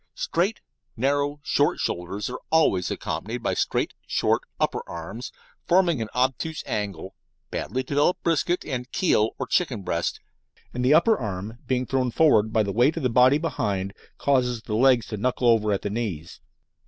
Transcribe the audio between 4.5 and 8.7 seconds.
upper arms, forming an obtuse angle, badly developed brisket